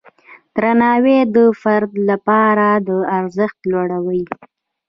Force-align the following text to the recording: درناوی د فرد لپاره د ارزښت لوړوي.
درناوی 0.55 1.17
د 1.35 1.37
فرد 1.61 1.91
لپاره 2.09 2.67
د 2.87 2.89
ارزښت 3.19 3.59
لوړوي. 3.71 4.23